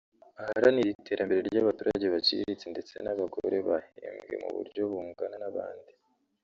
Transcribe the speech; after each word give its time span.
aharanire 0.41 0.89
iterambere 0.91 1.39
ry’abaturage 1.49 2.05
baciriritse 2.13 2.65
ndetse 2.73 2.93
n’abagore 3.03 3.57
bahembwe 3.67 4.33
mu 4.41 4.49
buryo 4.55 4.81
bungana 4.91 5.37
n’abandi 5.41 5.93